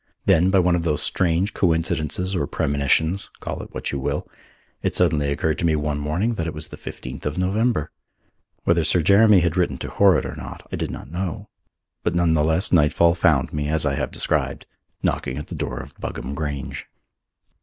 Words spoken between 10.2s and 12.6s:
or not, I did not know. But none the